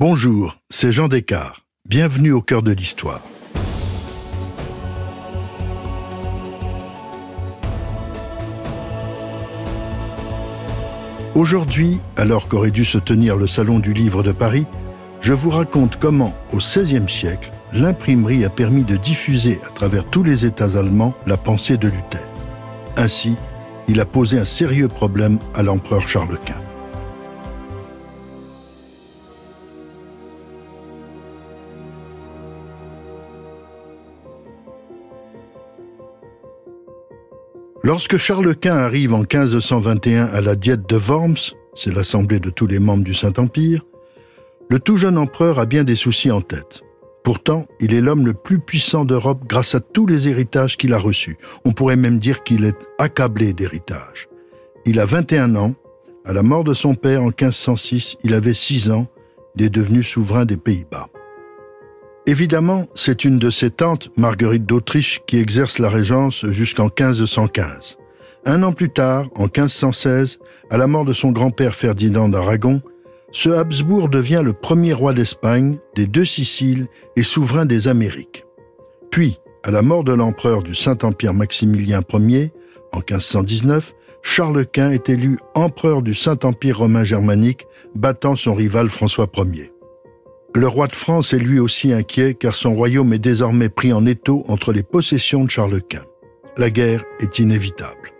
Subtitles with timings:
[0.00, 1.64] Bonjour, c'est Jean Descartes.
[1.88, 3.20] Bienvenue au cœur de l'histoire.
[11.36, 14.66] Aujourd'hui, alors qu'aurait dû se tenir le Salon du Livre de Paris,
[15.20, 20.24] je vous raconte comment, au XVIe siècle, l'imprimerie a permis de diffuser à travers tous
[20.24, 22.26] les États allemands la pensée de Luther.
[22.96, 23.36] Ainsi,
[23.86, 26.63] il a posé un sérieux problème à l'empereur Charles Quint.
[37.84, 42.66] Lorsque Charles Quint arrive en 1521 à la Diète de Worms, c'est l'assemblée de tous
[42.66, 43.82] les membres du Saint-Empire,
[44.70, 46.80] le tout jeune empereur a bien des soucis en tête.
[47.24, 50.98] Pourtant, il est l'homme le plus puissant d'Europe grâce à tous les héritages qu'il a
[50.98, 51.36] reçus.
[51.66, 54.30] On pourrait même dire qu'il est accablé d'héritages.
[54.86, 55.74] Il a 21 ans.
[56.24, 59.08] À la mort de son père en 1506, il avait 6 ans.
[59.56, 61.10] Il est devenu souverain des Pays-Bas.
[62.26, 67.98] Évidemment, c'est une de ses tantes, Marguerite d'Autriche, qui exerce la régence jusqu'en 1515.
[68.46, 70.38] Un an plus tard, en 1516,
[70.70, 72.80] à la mort de son grand-père Ferdinand d'Aragon,
[73.30, 78.46] ce Habsbourg devient le premier roi d'Espagne, des deux Siciles et souverain des Amériques.
[79.10, 82.52] Puis, à la mort de l'empereur du Saint-Empire Maximilien Ier,
[82.92, 89.28] en 1519, Charles Quint est élu empereur du Saint-Empire romain germanique, battant son rival François
[89.36, 89.73] Ier.
[90.56, 94.06] Le roi de France est lui aussi inquiet car son royaume est désormais pris en
[94.06, 96.04] étau entre les possessions de Charles Quint.
[96.56, 98.12] La guerre est inévitable.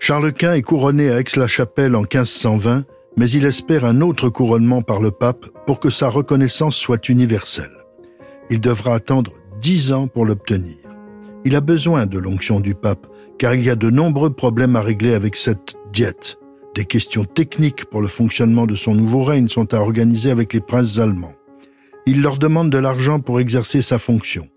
[0.00, 5.00] Charles Quint est couronné à Aix-la-Chapelle en 1520, mais il espère un autre couronnement par
[5.00, 7.84] le pape pour que sa reconnaissance soit universelle.
[8.50, 10.74] Il devra attendre dix ans pour l'obtenir.
[11.44, 13.06] Il a besoin de l'onction du pape,
[13.38, 16.36] car il y a de nombreux problèmes à régler avec cette diète.
[16.74, 20.60] Des questions techniques pour le fonctionnement de son nouveau règne sont à organiser avec les
[20.60, 21.34] princes allemands
[22.10, 24.48] il leur demande de l'argent pour exercer sa fonction.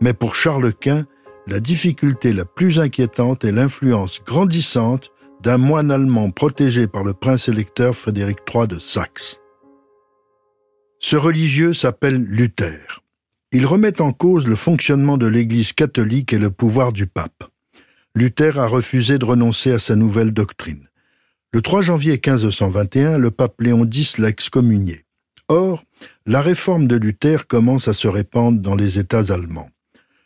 [0.00, 1.04] Mais pour Charles Quint,
[1.48, 7.48] la difficulté la plus inquiétante est l'influence grandissante d'un moine allemand protégé par le prince
[7.48, 9.40] électeur Frédéric III de Saxe.
[11.00, 13.02] Ce religieux s'appelle Luther.
[13.50, 17.50] Il remet en cause le fonctionnement de l'Église catholique et le pouvoir du pape.
[18.14, 20.88] Luther a refusé de renoncer à sa nouvelle doctrine.
[21.52, 25.04] Le 3 janvier 1521, le pape Léon X l'a excommunié.
[25.48, 25.82] Or,
[26.26, 29.70] la réforme de Luther commence à se répandre dans les États allemands.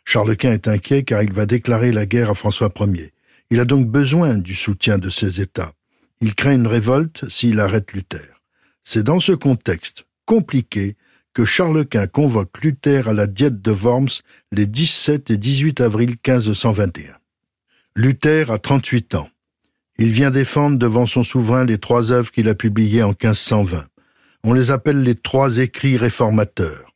[0.05, 3.11] Charles Quint est inquiet car il va déclarer la guerre à François Ier.
[3.49, 5.73] Il a donc besoin du soutien de ces États.
[6.21, 8.41] Il craint une révolte s'il arrête Luther.
[8.83, 10.95] C'est dans ce contexte compliqué
[11.33, 14.21] que Charles Quint convoque Luther à la Diète de Worms
[14.51, 17.13] les 17 et 18 avril 1521.
[17.95, 19.29] Luther a 38 ans.
[19.97, 23.85] Il vient défendre devant son souverain les trois œuvres qu'il a publiées en 1520.
[24.49, 26.93] On les appelle les trois écrits réformateurs.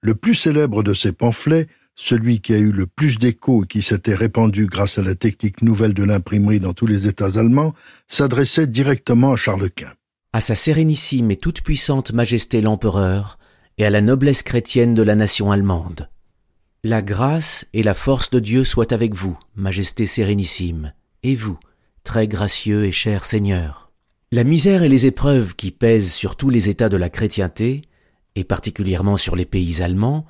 [0.00, 3.80] Le plus célèbre de ces pamphlets, celui qui a eu le plus d'écho et qui
[3.80, 7.74] s'était répandu grâce à la technique nouvelle de l'imprimerie dans tous les États allemands,
[8.08, 9.92] s'adressait directement à Charles Quint.
[10.32, 13.38] À sa sérénissime et toute puissante Majesté l'Empereur,
[13.78, 16.08] et à la noblesse chrétienne de la nation allemande.
[16.82, 21.60] La grâce et la force de Dieu soient avec vous, Majesté sérénissime, et vous,
[22.02, 23.89] très gracieux et cher Seigneur.
[24.32, 27.82] La misère et les épreuves qui pèsent sur tous les États de la chrétienté,
[28.36, 30.24] et particulièrement sur les pays allemands,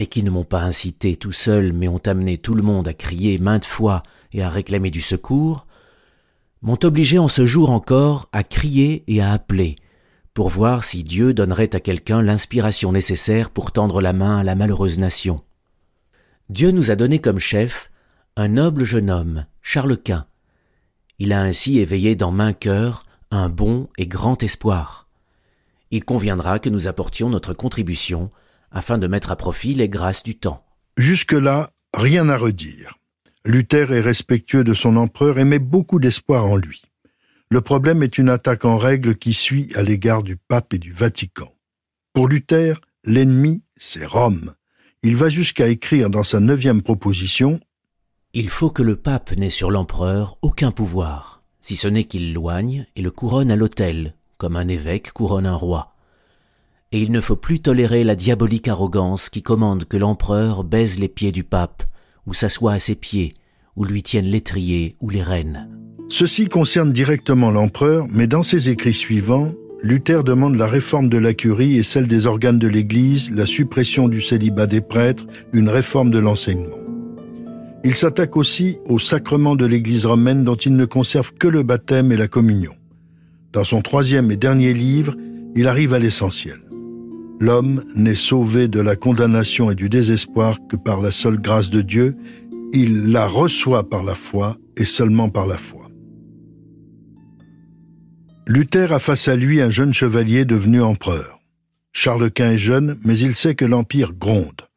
[0.00, 2.94] et qui ne m'ont pas incité tout seul mais ont amené tout le monde à
[2.94, 5.68] crier maintes fois et à réclamer du secours,
[6.62, 9.76] m'ont obligé en ce jour encore à crier et à appeler,
[10.34, 14.56] pour voir si Dieu donnerait à quelqu'un l'inspiration nécessaire pour tendre la main à la
[14.56, 15.44] malheureuse nation.
[16.50, 17.92] Dieu nous a donné comme chef
[18.34, 20.26] un noble jeune homme, Charles Quint.
[21.20, 25.08] Il a ainsi éveillé dans main cœur un bon et grand espoir.
[25.90, 28.30] Il conviendra que nous apportions notre contribution
[28.70, 30.64] afin de mettre à profit les grâces du temps.
[30.96, 32.98] Jusque-là, rien à redire.
[33.44, 36.82] Luther est respectueux de son empereur et met beaucoup d'espoir en lui.
[37.50, 40.92] Le problème est une attaque en règle qui suit à l'égard du pape et du
[40.92, 41.54] Vatican.
[42.12, 44.52] Pour Luther, l'ennemi, c'est Rome.
[45.02, 47.60] Il va jusqu'à écrire dans sa neuvième proposition
[48.34, 52.86] Il faut que le pape n'ait sur l'empereur aucun pouvoir si ce n'est qu'il loigne
[52.96, 55.94] et le couronne à l'autel, comme un évêque couronne un roi.
[56.92, 61.08] Et il ne faut plus tolérer la diabolique arrogance qui commande que l'empereur baise les
[61.08, 61.82] pieds du pape,
[62.26, 63.34] ou s'assoie à ses pieds,
[63.76, 65.68] ou lui tienne l'étrier ou les rênes.
[66.08, 69.52] Ceci concerne directement l'empereur, mais dans ses écrits suivants,
[69.82, 74.08] Luther demande la réforme de la curie et celle des organes de l'Église, la suppression
[74.08, 76.76] du célibat des prêtres, une réforme de l'enseignement.
[77.88, 82.12] Il s'attaque aussi au sacrement de l'Église romaine dont il ne conserve que le baptême
[82.12, 82.74] et la communion.
[83.54, 85.16] Dans son troisième et dernier livre,
[85.56, 86.58] il arrive à l'essentiel.
[87.40, 91.80] L'homme n'est sauvé de la condamnation et du désespoir que par la seule grâce de
[91.80, 92.14] Dieu,
[92.74, 95.88] il la reçoit par la foi et seulement par la foi.
[98.46, 101.40] Luther a face à lui un jeune chevalier devenu empereur.
[101.94, 104.68] Charles Quint est jeune, mais il sait que l'Empire gronde.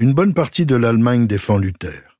[0.00, 2.15] Une bonne partie de l'Allemagne défend Luther.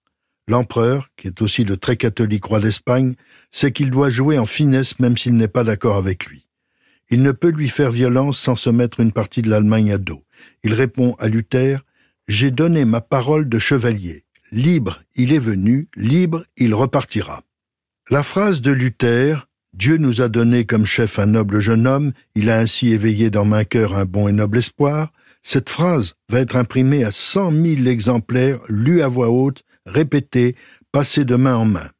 [0.48, 3.14] L'empereur, qui est aussi le très catholique roi d'Espagne,
[3.50, 6.46] sait qu'il doit jouer en finesse même s'il n'est pas d'accord avec lui.
[7.10, 10.24] Il ne peut lui faire violence sans se mettre une partie de l'Allemagne à dos.
[10.64, 11.84] Il répond à Luther
[12.28, 14.24] J'ai donné ma parole de chevalier.
[14.52, 17.42] Libre il est venu, libre il repartira.
[18.10, 22.48] La phrase de Luther Dieu nous a donné comme chef un noble jeune homme, il
[22.48, 25.12] a ainsi éveillé dans ma cœur un bon et noble espoir.
[25.42, 30.56] Cette phrase va être imprimée à cent mille exemplaires, lue à voix haute, répétée,
[30.92, 31.90] passée de main en main.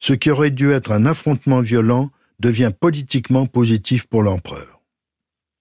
[0.00, 4.80] Ce qui aurait dû être un affrontement violent devient politiquement positif pour l'empereur.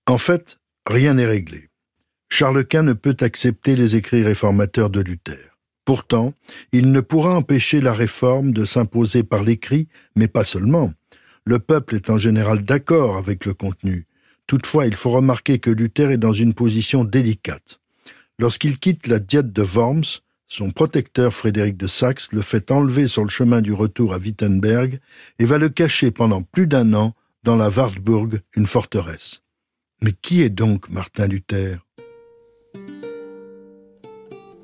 [0.08, 1.70] En fait, rien n'est réglé.
[2.30, 5.58] Charles Quint ne peut accepter les écrits réformateurs de Luther.
[5.86, 6.34] Pourtant,
[6.72, 10.94] il ne pourra empêcher la réforme de s'imposer par l'écrit, mais pas seulement.
[11.46, 14.08] Le peuple est en général d'accord avec le contenu.
[14.48, 17.80] Toutefois, il faut remarquer que Luther est dans une position délicate.
[18.40, 23.24] Lorsqu'il quitte la diète de Worms, son protecteur Frédéric de Saxe le fait enlever sur
[23.24, 25.00] le chemin du retour à Wittenberg
[25.40, 27.14] et va le cacher pendant plus d'un an
[27.44, 29.42] dans la Wartburg, une forteresse.
[30.02, 31.78] Mais qui est donc Martin Luther?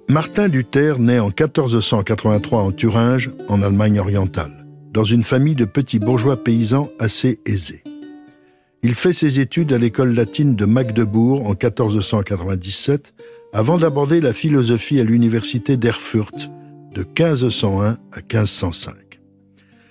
[0.07, 5.99] Martin Luther naît en 1483 en Thuringe, en Allemagne orientale, dans une famille de petits
[5.99, 7.83] bourgeois paysans assez aisés.
[8.83, 13.13] Il fait ses études à l'école latine de Magdebourg en 1497
[13.53, 16.51] avant d'aborder la philosophie à l'université d'Erfurt
[16.93, 18.95] de 1501 à 1505.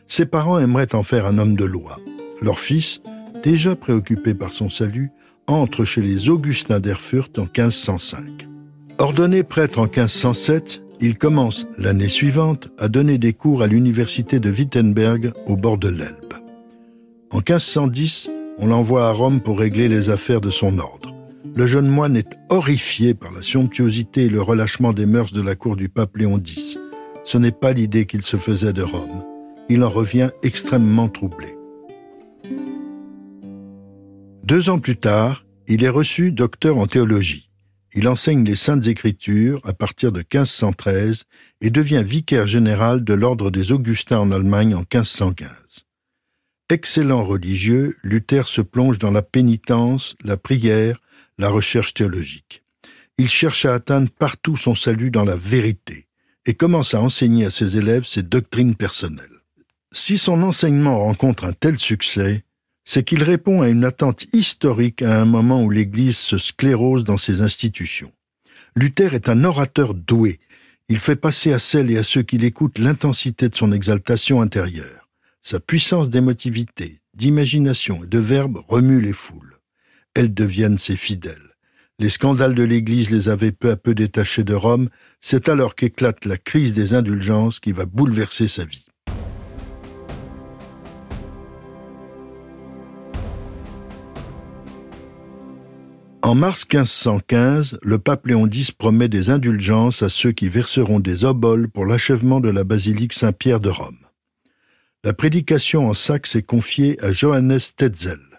[0.06, 1.98] Ses parents aimeraient en faire un homme de loi.
[2.42, 3.00] Leur fils,
[3.42, 5.10] déjà préoccupé par son salut,
[5.46, 8.48] entre chez les Augustins d'Erfurt en 1505.
[8.98, 14.50] Ordonné prêtre en 1507, il commence l'année suivante à donner des cours à l'université de
[14.50, 16.34] Wittenberg au bord de l'Elbe.
[17.30, 18.28] En 1510,
[18.58, 21.14] on l'envoie à Rome pour régler les affaires de son ordre
[21.44, 25.54] le jeune moine est horrifié par la somptuosité et le relâchement des mœurs de la
[25.54, 26.78] cour du pape Léon X.
[27.24, 29.24] Ce n'est pas l'idée qu'il se faisait de Rome.
[29.68, 31.48] Il en revient extrêmement troublé.
[34.44, 37.50] Deux ans plus tard, il est reçu docteur en théologie.
[37.94, 41.24] Il enseigne les Saintes Écritures à partir de 1513
[41.60, 45.48] et devient vicaire général de l'ordre des Augustins en Allemagne en 1515.
[46.70, 50.99] Excellent religieux, Luther se plonge dans la pénitence, la prière,
[51.40, 52.62] la recherche théologique.
[53.16, 56.06] Il cherche à atteindre partout son salut dans la vérité
[56.44, 59.40] et commence à enseigner à ses élèves ses doctrines personnelles.
[59.90, 62.44] Si son enseignement rencontre un tel succès,
[62.84, 67.18] c'est qu'il répond à une attente historique à un moment où l'Église se sclérose dans
[67.18, 68.12] ses institutions.
[68.76, 70.40] Luther est un orateur doué.
[70.88, 75.08] Il fait passer à celles et à ceux qui l'écoutent l'intensité de son exaltation intérieure.
[75.40, 79.59] Sa puissance d'émotivité, d'imagination et de verbe remue les foules
[80.14, 81.56] elles deviennent ses fidèles.
[81.98, 84.88] Les scandales de l'Église les avaient peu à peu détachés de Rome,
[85.20, 88.86] c'est alors qu'éclate la crise des indulgences qui va bouleverser sa vie.
[96.22, 101.24] En mars 1515, le pape Léon X promet des indulgences à ceux qui verseront des
[101.24, 103.98] oboles pour l'achèvement de la basilique Saint-Pierre de Rome.
[105.02, 108.29] La prédication en Saxe est confiée à Johannes Tetzel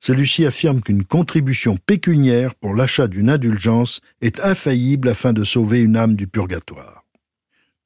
[0.00, 5.96] celui-ci affirme qu'une contribution pécuniaire pour l'achat d'une indulgence est infaillible afin de sauver une
[5.96, 7.04] âme du purgatoire.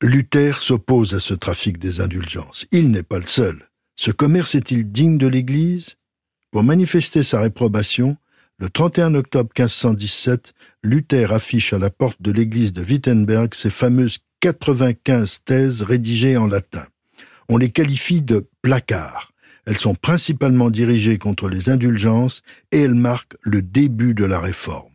[0.00, 2.66] Luther s'oppose à ce trafic des indulgences.
[2.72, 3.68] Il n'est pas le seul.
[3.96, 5.96] Ce commerce est-il digne de l'Église?
[6.50, 8.16] Pour manifester sa réprobation,
[8.58, 14.18] le 31 octobre 1517, Luther affiche à la porte de l'église de Wittenberg ses fameuses
[14.40, 16.84] 95 thèses rédigées en latin.
[17.48, 19.32] On les qualifie de placards.
[19.66, 24.90] Elles sont principalement dirigées contre les indulgences et elles marquent le début de la réforme.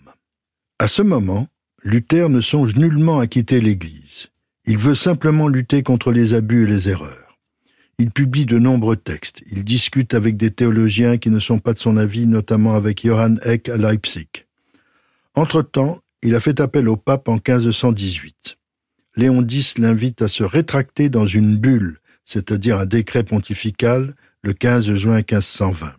[0.77, 1.47] À ce moment,
[1.83, 4.29] Luther ne songe nullement à quitter l'Église.
[4.65, 7.37] Il veut simplement lutter contre les abus et les erreurs.
[7.97, 9.43] Il publie de nombreux textes.
[9.51, 13.39] Il discute avec des théologiens qui ne sont pas de son avis, notamment avec Johann
[13.43, 14.27] Eck à Leipzig.
[15.35, 18.57] Entre-temps, il a fait appel au pape en 1518.
[19.15, 24.93] Léon X l'invite à se rétracter dans une bulle, c'est-à-dire un décret pontifical, le 15
[24.95, 25.93] juin 1520.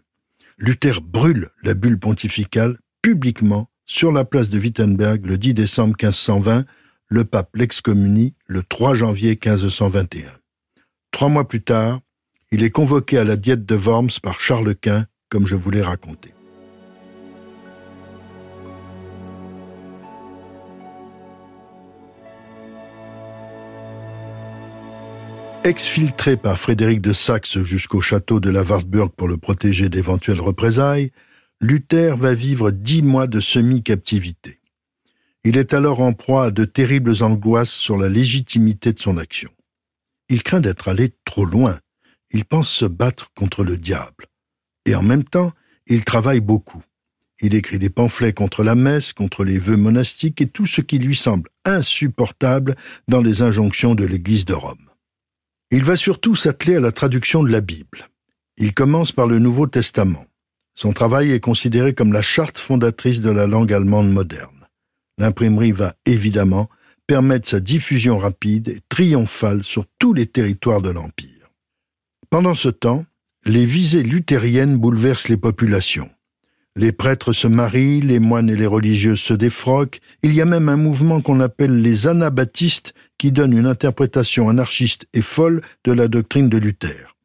[0.59, 6.65] Luther brûle la bulle pontificale publiquement sur la place de Wittenberg le 10 décembre 1520,
[7.09, 10.31] le pape l'excommunie le 3 janvier 1521.
[11.11, 12.01] Trois mois plus tard,
[12.53, 15.83] il est convoqué à la diète de Worms par Charles Quint, comme je vous l'ai
[15.83, 16.33] raconté.
[25.71, 31.13] Exfiltré par Frédéric de Saxe jusqu'au château de la Wartburg pour le protéger d'éventuelles représailles,
[31.61, 34.59] Luther va vivre dix mois de semi-captivité.
[35.45, 39.53] Il est alors en proie à de terribles angoisses sur la légitimité de son action.
[40.29, 41.79] Il craint d'être allé trop loin.
[42.33, 44.27] Il pense se battre contre le diable.
[44.87, 45.53] Et en même temps,
[45.87, 46.83] il travaille beaucoup.
[47.41, 50.99] Il écrit des pamphlets contre la messe, contre les vœux monastiques et tout ce qui
[50.99, 52.75] lui semble insupportable
[53.07, 54.90] dans les injonctions de l'Église de Rome.
[55.73, 58.11] Il va surtout s'atteler à la traduction de la Bible.
[58.57, 60.25] Il commence par le Nouveau Testament.
[60.75, 64.67] Son travail est considéré comme la charte fondatrice de la langue allemande moderne.
[65.19, 66.69] L'imprimerie va évidemment
[67.07, 71.51] permettre sa diffusion rapide et triomphale sur tous les territoires de l'Empire.
[72.31, 73.05] Pendant ce temps,
[73.45, 76.11] les visées luthériennes bouleversent les populations.
[76.77, 80.69] Les prêtres se marient, les moines et les religieuses se défroquent, il y a même
[80.69, 86.07] un mouvement qu'on appelle les anabaptistes qui donne une interprétation anarchiste et folle de la
[86.07, 87.17] doctrine de Luther.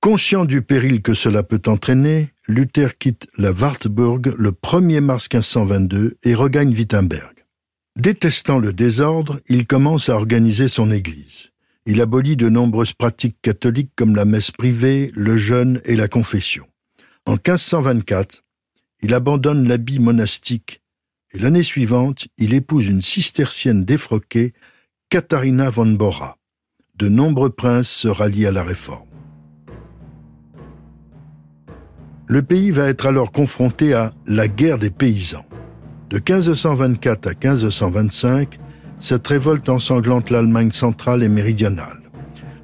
[0.00, 6.16] Conscient du péril que cela peut entraîner, Luther quitte la Wartburg le 1er mars 1522
[6.22, 7.44] et regagne Wittenberg.
[7.96, 11.50] Détestant le désordre, il commence à organiser son Église.
[11.86, 16.66] Il abolit de nombreuses pratiques catholiques comme la messe privée, le jeûne et la confession.
[17.26, 18.42] En 1524,
[19.02, 20.82] il abandonne l'habit monastique
[21.34, 24.52] et l'année suivante, il épouse une cistercienne défroquée,
[25.08, 26.36] Katharina von Bora.
[26.96, 29.08] De nombreux princes se rallient à la réforme.
[32.26, 35.46] Le pays va être alors confronté à la guerre des paysans.
[36.10, 38.58] De 1524 à 1525,
[38.98, 42.02] cette révolte ensanglante l'Allemagne centrale et méridionale.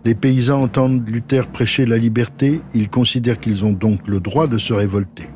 [0.04, 4.58] Les paysans entendent Luther prêcher la liberté, ils considèrent qu'ils ont donc le droit de
[4.58, 5.28] se révolter.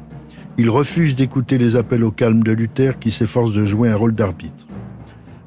[0.63, 4.15] Ils refusent d'écouter les appels au calme de Luther qui s'efforce de jouer un rôle
[4.15, 4.69] d'arbitre.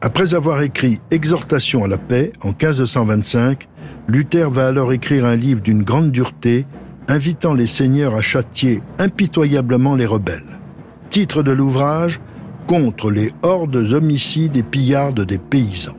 [0.01, 3.69] Après avoir écrit Exhortation à la paix en 1525,
[4.10, 6.65] Luther va alors écrire un livre d'une grande dureté,
[7.07, 10.60] invitant les seigneurs à châtier impitoyablement les rebelles.
[11.10, 12.19] Titre de l'ouvrage
[12.67, 15.95] contre les hordes homicides et pillardes des paysans.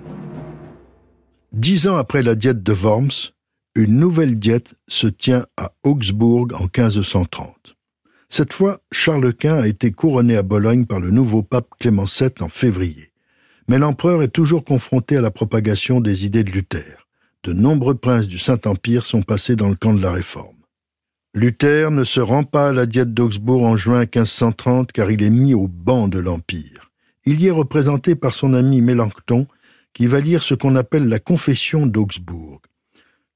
[1.54, 3.32] Dix ans après la diète de Worms,
[3.76, 7.75] une nouvelle diète se tient à Augsbourg en 1530.
[8.28, 12.30] Cette fois, Charles Quint a été couronné à Bologne par le nouveau pape Clément VII
[12.40, 13.12] en février.
[13.68, 17.06] Mais l'empereur est toujours confronté à la propagation des idées de Luther.
[17.44, 20.56] De nombreux princes du Saint-Empire sont passés dans le camp de la Réforme.
[21.34, 25.30] Luther ne se rend pas à la diète d'Augsbourg en juin 1530 car il est
[25.30, 26.90] mis au banc de l'Empire.
[27.26, 29.46] Il y est représenté par son ami Mélenchon
[29.92, 32.62] qui va lire ce qu'on appelle la Confession d'Augsbourg.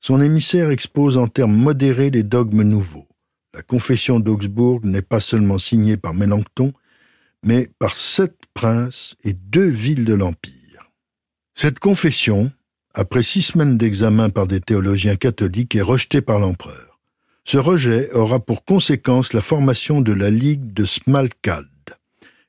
[0.00, 3.09] Son émissaire expose en termes modérés les dogmes nouveaux.
[3.52, 6.72] La Confession d'Augsbourg n'est pas seulement signée par Mélenchon,
[7.42, 10.92] mais par sept princes et deux villes de l'Empire.
[11.54, 12.52] Cette confession,
[12.94, 17.00] après six semaines d'examen par des théologiens catholiques, est rejetée par l'empereur.
[17.44, 21.66] Ce rejet aura pour conséquence la formation de la Ligue de Smalkalde.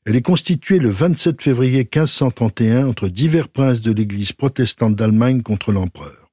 [0.06, 5.72] Elle est constituée le 27 février 1531 entre divers princes de l'Église protestante d'Allemagne contre
[5.72, 6.30] l'empereur.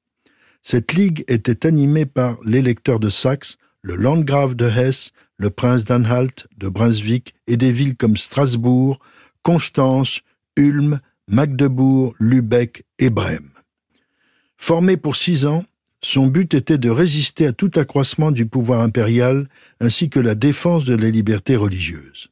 [0.62, 6.46] Cette ligue était animée par l'électeur de Saxe, le landgrave de Hesse, le prince d'Anhalt,
[6.56, 8.98] de Brunswick et des villes comme Strasbourg,
[9.42, 10.20] Constance,
[10.56, 13.50] Ulm, Magdebourg, Lübeck et Brême.
[14.56, 15.64] Formée pour six ans,
[16.02, 19.48] son but était de résister à tout accroissement du pouvoir impérial
[19.80, 22.28] ainsi que la défense de la liberté religieuse.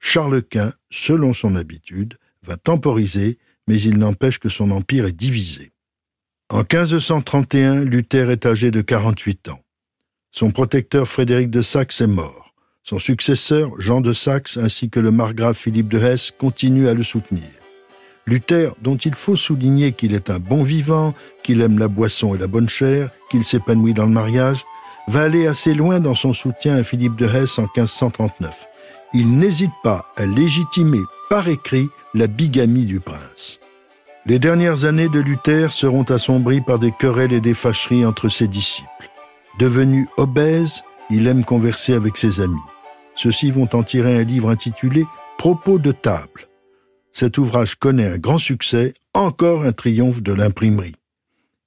[0.00, 5.72] Charles Quint, selon son habitude, va temporiser, mais il n'empêche que son empire est divisé.
[6.48, 9.60] En 1531, Luther est âgé de 48 ans.
[10.32, 12.54] Son protecteur Frédéric de Saxe est mort.
[12.84, 17.02] Son successeur, Jean de Saxe, ainsi que le margrave Philippe de Hesse continuent à le
[17.02, 17.48] soutenir.
[18.26, 22.38] Luther, dont il faut souligner qu'il est un bon vivant, qu'il aime la boisson et
[22.38, 24.64] la bonne chair, qu'il s'épanouit dans le mariage,
[25.08, 28.68] va aller assez loin dans son soutien à Philippe de Hesse en 1539.
[29.14, 33.58] Il n'hésite pas à légitimer par écrit la bigamie du prince.
[34.26, 38.46] Les dernières années de Luther seront assombries par des querelles et des fâcheries entre ses
[38.46, 39.09] disciples.
[39.60, 42.56] Devenu obèse, il aime converser avec ses amis.
[43.14, 45.04] Ceux-ci vont en tirer un livre intitulé
[45.38, 46.48] Propos de table
[47.12, 50.94] cet ouvrage connaît un grand succès, encore un triomphe de l'imprimerie.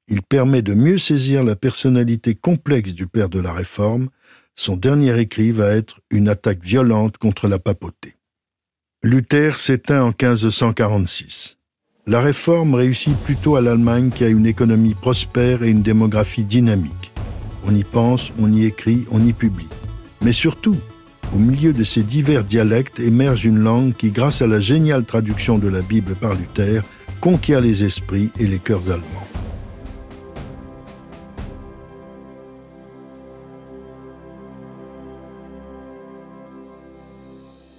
[0.08, 4.10] Il permet de mieux saisir la personnalité complexe du père de la Réforme.
[4.56, 8.16] Son dernier écrit va être une attaque violente contre la papauté.
[9.02, 11.58] Luther s'éteint en 1546.
[12.06, 17.13] La réforme réussit plutôt à l'Allemagne qui a une économie prospère et une démographie dynamique.
[17.66, 19.68] On y pense, on y écrit, on y publie.
[20.22, 20.76] Mais surtout,
[21.34, 25.58] au milieu de ces divers dialectes émerge une langue qui, grâce à la géniale traduction
[25.58, 26.84] de la Bible par Luther,
[27.22, 29.28] conquiert les esprits et les cœurs allemands.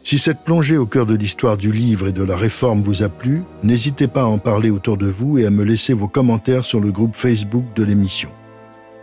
[0.02, 3.08] Si cette plongée au cœur de l'histoire du livre et de la réforme vous a
[3.08, 6.64] plu, n'hésitez pas à en parler autour de vous et à me laisser vos commentaires
[6.64, 8.30] sur le groupe Facebook de l'émission.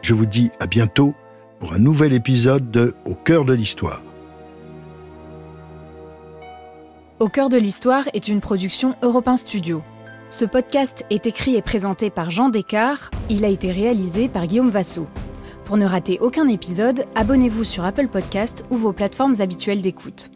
[0.01, 1.13] Je vous dis à bientôt
[1.59, 4.01] pour un nouvel épisode de Au cœur de l'histoire.
[7.19, 9.83] Au cœur de l'histoire est une production Europe 1 Studio.
[10.31, 13.13] Ce podcast est écrit et présenté par Jean Descartes.
[13.29, 15.07] Il a été réalisé par Guillaume Vassot.
[15.65, 20.31] Pour ne rater aucun épisode, abonnez-vous sur Apple Podcast ou vos plateformes habituelles d'écoute.